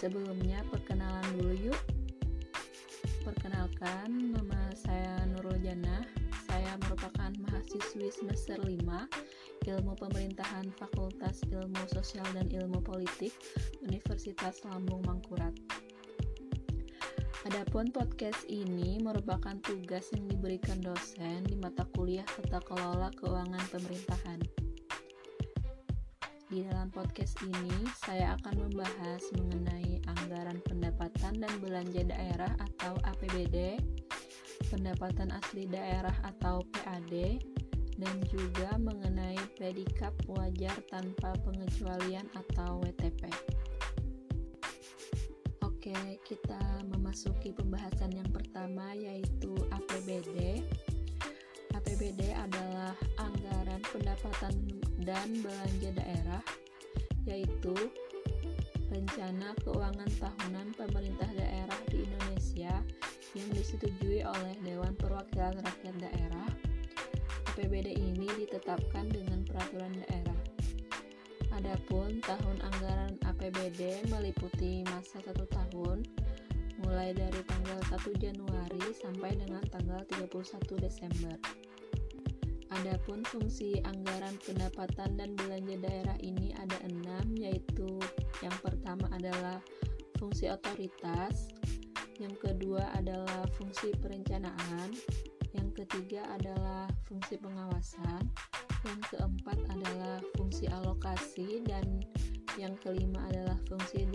[0.00, 1.80] Sebelumnya perkenalan dulu yuk.
[3.20, 6.00] Perkenalkan, nama saya Nurul Jannah.
[6.48, 8.80] Saya merupakan mahasiswi semester 5
[9.68, 13.36] Ilmu Pemerintahan Fakultas Ilmu Sosial dan Ilmu Politik
[13.84, 15.52] Universitas Lambung Mangkurat.
[17.44, 24.69] Adapun podcast ini merupakan tugas yang diberikan dosen di mata kuliah Tata Kelola Keuangan Pemerintahan.
[26.50, 33.78] Di dalam podcast ini, saya akan membahas mengenai anggaran pendapatan dan belanja daerah atau APBD,
[34.66, 37.38] pendapatan asli daerah atau PAD,
[38.02, 43.30] dan juga mengenai predikat wajar tanpa pengecualian atau WTP.
[45.62, 45.94] Oke,
[46.26, 50.66] kita memasuki pembahasan yang pertama yaitu APBD.
[51.78, 56.42] APBD adalah anggaran pendapatan dan belanja daerah,
[57.24, 57.74] yaitu
[58.90, 62.74] rencana keuangan tahunan pemerintah daerah di Indonesia
[63.38, 66.48] yang disetujui oleh Dewan Perwakilan Rakyat Daerah.
[67.54, 70.38] APBD ini ditetapkan dengan peraturan daerah.
[71.54, 76.08] Adapun tahun anggaran APBD meliputi masa satu tahun
[76.80, 81.36] mulai dari tanggal 1 Januari sampai dengan tanggal 31 Desember.
[82.70, 87.98] Adapun fungsi anggaran pendapatan dan belanja daerah ini ada enam, yaitu
[88.46, 89.58] yang pertama adalah
[90.22, 91.50] fungsi otoritas,
[92.22, 94.94] yang kedua adalah fungsi perencanaan,
[95.50, 98.22] yang ketiga adalah fungsi pengawasan,
[98.86, 102.00] yang keempat adalah fungsi alokasi dan
[102.54, 104.06] yang kelima adalah fungsi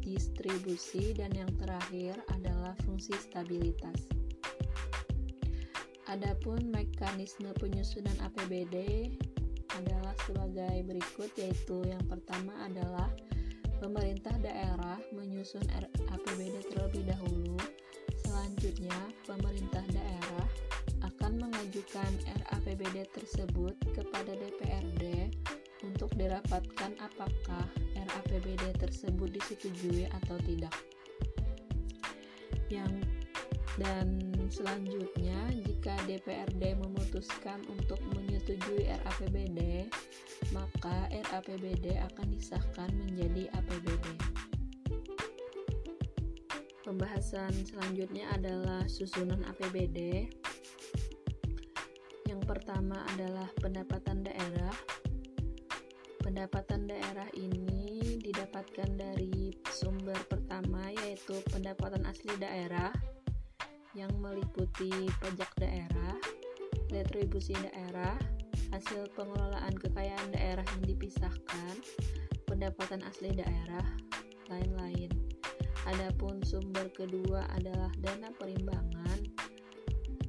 [0.00, 4.17] distribusi dan yang terakhir adalah fungsi stabilitas.
[6.08, 9.08] Adapun mekanisme penyusunan APBD
[9.76, 13.12] adalah sebagai berikut yaitu yang pertama adalah
[13.76, 15.60] pemerintah daerah menyusun
[16.08, 17.60] APBD terlebih dahulu.
[18.24, 18.96] Selanjutnya,
[19.28, 20.48] pemerintah daerah
[21.04, 25.28] akan mengajukan RAPBD tersebut kepada DPRD
[25.84, 30.72] untuk dirapatkan apakah RAPBD tersebut disetujui atau tidak.
[32.72, 32.96] Yang
[33.78, 39.86] dan selanjutnya jika DPRD memutuskan untuk menyetujui RAPBD,
[40.50, 44.06] maka RAPBD akan disahkan menjadi APBD.
[46.82, 50.26] Pembahasan selanjutnya adalah susunan APBD
[52.48, 54.72] pertama adalah pendapatan daerah.
[56.24, 62.88] Pendapatan daerah ini didapatkan dari sumber pertama yaitu pendapatan asli daerah
[63.98, 66.14] yang meliputi pajak daerah,
[66.94, 68.14] retribusi daerah,
[68.70, 71.74] hasil pengelolaan kekayaan daerah yang dipisahkan,
[72.46, 73.82] pendapatan asli daerah,
[74.46, 75.10] lain-lain.
[75.90, 79.18] Adapun sumber kedua adalah dana perimbangan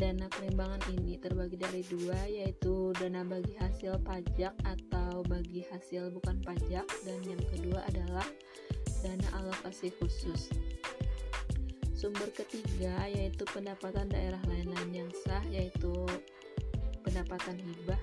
[0.00, 6.40] Dana perimbangan ini terbagi dari dua, yaitu dana bagi hasil pajak atau bagi hasil bukan
[6.40, 8.24] pajak, dan yang kedua adalah
[9.04, 10.48] dana alokasi khusus.
[12.00, 15.92] Sumber ketiga yaitu pendapatan daerah lain-lain yang sah, yaitu
[17.04, 18.00] pendapatan hibah.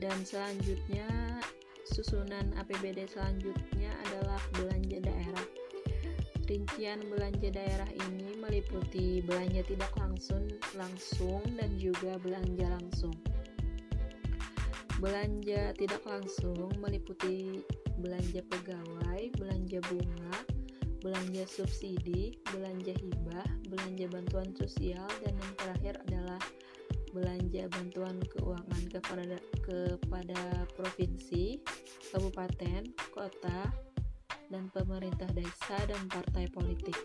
[0.00, 1.04] Dan selanjutnya,
[1.84, 5.46] susunan APBD selanjutnya adalah belanja daerah.
[6.48, 10.48] Rincian belanja daerah ini meliputi belanja tidak langsung,
[10.80, 13.12] langsung dan juga belanja langsung.
[14.96, 17.60] Belanja tidak langsung meliputi
[18.00, 20.57] belanja pegawai, belanja bunga,
[20.98, 26.40] belanja subsidi, belanja hibah, belanja bantuan sosial, dan yang terakhir adalah
[27.14, 30.40] belanja bantuan keuangan kepada kepada
[30.76, 31.62] provinsi,
[32.12, 32.82] kabupaten,
[33.12, 33.72] kota,
[34.48, 36.96] dan pemerintah desa dan partai politik.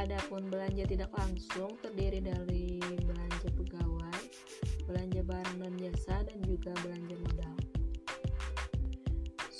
[0.00, 4.22] Adapun belanja tidak langsung terdiri dari belanja pegawai,
[4.88, 7.61] belanja barang dan jasa, dan juga belanja modal.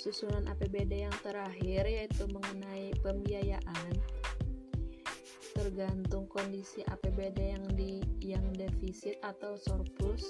[0.03, 3.95] Susunan APBD yang terakhir yaitu mengenai pembiayaan
[5.55, 10.27] tergantung kondisi APBD yang di yang defisit atau surplus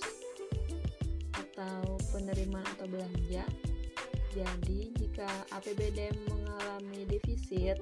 [1.34, 3.42] atau penerimaan atau belanja.
[4.38, 5.26] Jadi, jika
[5.58, 7.82] APBD mengalami defisit,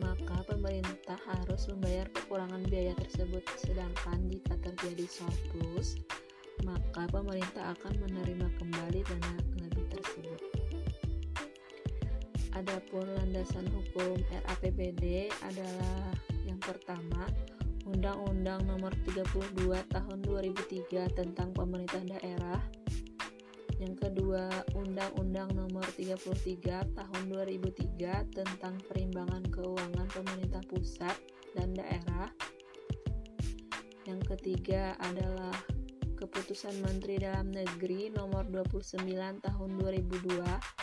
[0.00, 3.44] maka pemerintah harus membayar kekurangan biaya tersebut.
[3.60, 6.00] Sedangkan jika terjadi surplus,
[6.64, 10.35] maka pemerintah akan menerima kembali dana lebih tersebut.
[12.56, 16.08] Adapun landasan hukum RAPBD adalah
[16.48, 17.28] yang pertama,
[17.84, 19.60] Undang-Undang Nomor 32
[19.92, 22.56] Tahun 2003 tentang Pemerintah Daerah
[23.76, 31.16] Yang kedua, Undang-Undang Nomor 33 Tahun 2003 tentang Perimbangan Keuangan Pemerintah Pusat
[31.52, 32.32] dan Daerah.
[34.08, 35.52] Yang ketiga adalah
[36.16, 39.04] Keputusan Menteri Dalam Negeri Nomor 29
[39.44, 40.75] Tahun 2002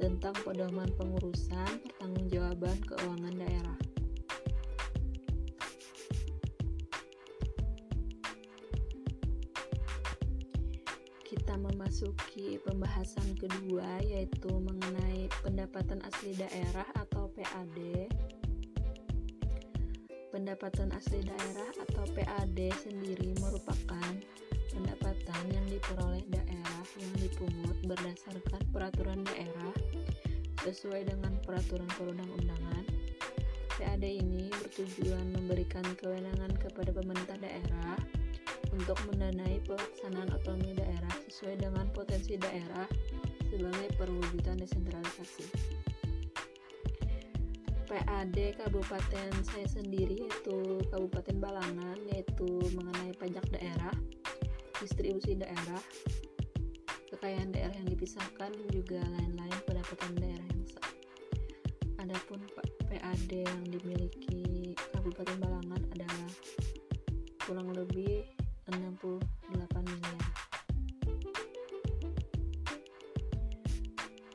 [0.00, 3.78] tentang pedoman pengurusan pertanggungjawaban keuangan daerah.
[11.20, 18.08] Kita memasuki pembahasan kedua yaitu mengenai pendapatan asli daerah atau PAD.
[20.32, 24.10] Pendapatan asli daerah atau PAD sendiri merupakan
[24.70, 29.74] pendapatan yang diperoleh daerah yang dipungut berdasarkan peraturan daerah
[30.62, 32.84] sesuai dengan peraturan perundang-undangan.
[33.80, 37.96] PAD ini bertujuan memberikan kewenangan kepada pemerintah daerah
[38.76, 42.84] untuk mendanai pelaksanaan otonomi daerah sesuai dengan potensi daerah
[43.48, 45.48] sebagai perwujudan desentralisasi.
[47.90, 53.90] PAD Kabupaten saya sendiri yaitu Kabupaten Balangan yaitu mengenai pajak daerah,
[54.80, 55.82] distribusi daerah,
[57.12, 60.90] kekayaan daerah yang dipisahkan juga lain-lain pendapatan daerah yang sah.
[62.00, 62.40] Adapun
[62.88, 66.30] PAD yang dimiliki Kabupaten Balangan adalah
[67.44, 68.24] kurang lebih
[68.72, 69.20] 68
[69.84, 70.24] miliar.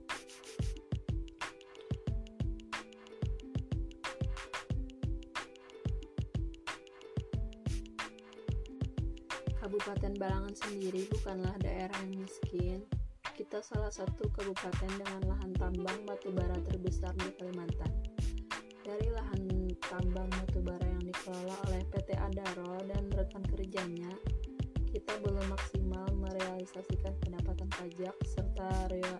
[9.62, 12.82] Kabupaten Balangan sendiri bukanlah daerah yang miskin.
[13.34, 17.90] Kita salah satu kabupaten dengan lahan tambang batu bara terbesar di Kalimantan.
[18.86, 24.14] Dari lahan tambang batu bara yang dikelola oleh PT Adaro dan rekan kerjanya,
[24.94, 29.18] kita belum maksimal merealisasikan pendapatan pajak serta rea,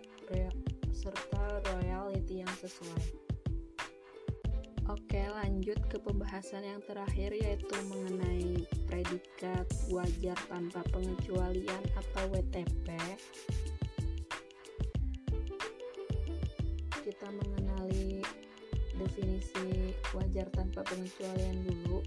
[0.94, 3.34] serta royalti yang sesuai.
[4.94, 12.94] Oke, lanjut ke pembahasan yang terakhir yaitu mengenai predikat wajar tanpa pengecualian atau WTP.
[20.14, 22.00] Wajar tanpa pengecualian dulu.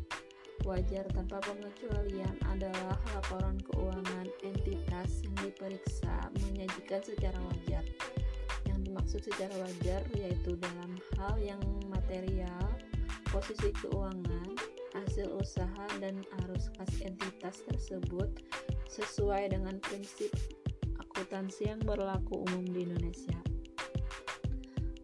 [0.66, 7.86] Wajar tanpa pengecualian adalah laporan keuangan entitas yang diperiksa menyajikan secara wajar
[8.98, 12.66] dimaksud secara wajar yaitu dalam hal yang material,
[13.30, 14.52] posisi keuangan,
[14.98, 18.28] hasil usaha dan arus kas entitas tersebut
[18.90, 20.34] sesuai dengan prinsip
[20.98, 23.38] akuntansi yang berlaku umum di Indonesia.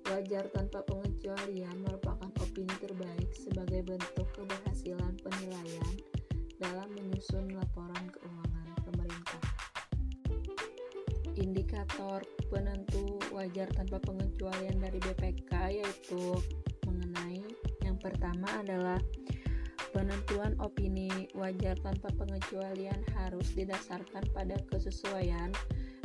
[0.09, 1.85] Wajar tanpa pengecualian
[3.93, 5.93] bentuk keberhasilan penilaian
[6.57, 9.43] dalam menyusun laporan keuangan pemerintah.
[11.37, 16.41] Indikator penentu wajar tanpa pengecualian dari BPK yaitu
[16.89, 17.45] mengenai
[17.85, 18.97] yang pertama adalah
[19.93, 25.53] penentuan opini wajar tanpa pengecualian harus didasarkan pada kesesuaian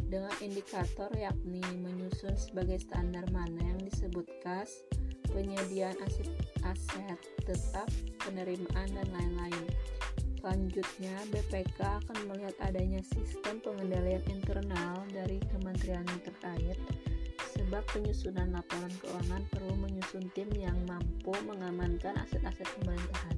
[0.08, 4.84] dengan indikator yakni menyusun sebagai standar mana yang disebut kas,
[5.32, 6.28] penyediaan aset,
[6.64, 7.88] aset tetap,
[8.24, 9.66] penerimaan, dan lain-lain.
[10.38, 16.78] Selanjutnya, BPK akan melihat adanya sistem pengendalian internal dari kementerian terkait
[17.58, 23.36] sebab penyusunan laporan keuangan perlu menyusun tim yang mampu mengamankan aset-aset pemerintahan.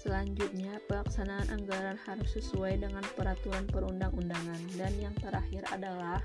[0.00, 6.24] Selanjutnya, pelaksanaan anggaran harus sesuai dengan peraturan perundang-undangan dan yang terakhir adalah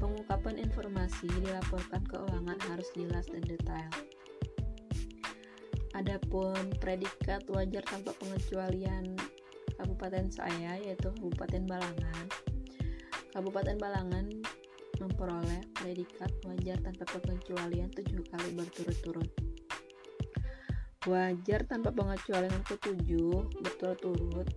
[0.00, 3.92] pengungkapan informasi dilaporkan keuangan harus jelas dan detail.
[5.92, 9.12] Adapun predikat wajar tanpa pengecualian
[9.76, 12.26] kabupaten saya yaitu Kabupaten Balangan.
[13.36, 14.26] Kabupaten Balangan
[15.00, 19.28] memperoleh predikat wajar tanpa pengecualian tujuh kali berturut-turut.
[21.08, 24.48] Wajar tanpa pengecualian ketujuh berturut-turut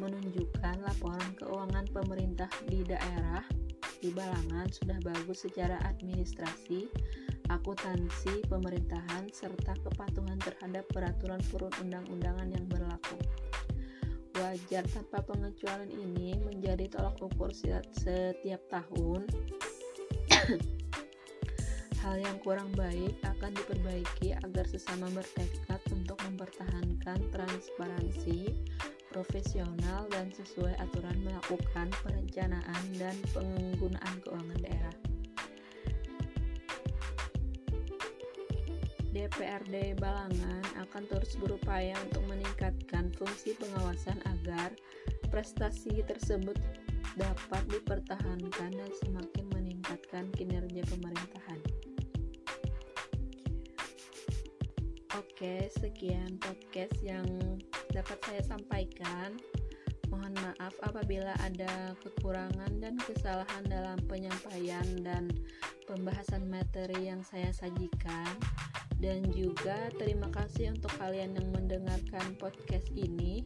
[0.00, 3.44] menunjukkan laporan keuangan pemerintah di daerah
[4.02, 6.90] di Balangan sudah bagus secara administrasi,
[7.46, 13.14] akuntansi pemerintahan, serta kepatuhan terhadap peraturan perundang-undangan yang berlaku.
[14.42, 19.22] Wajar tanpa pengecualian ini menjadi tolak ukur setiap tahun.
[22.02, 28.50] Hal yang kurang baik akan diperbaiki agar sesama bertekad untuk mempertahankan transparansi,
[29.22, 34.96] profesional, dan sesuai aturan melakukan perencanaan dan penggunaan keuangan daerah.
[39.14, 44.74] DPRD Balangan akan terus berupaya untuk meningkatkan fungsi pengawasan agar
[45.30, 46.58] prestasi tersebut
[47.14, 51.60] dapat dipertahankan dan semakin meningkatkan kinerja pemerintahan.
[55.14, 57.28] Oke, sekian podcast yang
[57.92, 59.36] dapat saya sampaikan.
[60.08, 65.32] Mohon maaf apabila ada kekurangan dan kesalahan dalam penyampaian dan
[65.88, 68.28] pembahasan materi yang saya sajikan
[69.00, 73.42] dan juga terima kasih untuk kalian yang mendengarkan podcast ini.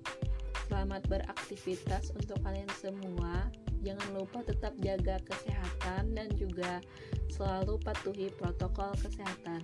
[0.66, 3.46] Selamat beraktivitas untuk kalian semua.
[3.86, 6.82] Jangan lupa tetap jaga kesehatan dan juga
[7.30, 9.62] selalu patuhi protokol kesehatan.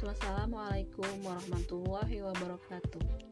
[0.00, 3.29] Wassalamualaikum warahmatullahi wabarakatuh.